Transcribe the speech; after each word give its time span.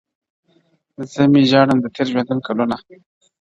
زه 1.13 1.21
مي 1.31 1.41
ژاړمه 1.49 1.81
د 1.83 1.87
تېر 1.95 2.07
ژوندون 2.11 2.39
کلونه؛ 2.47 2.77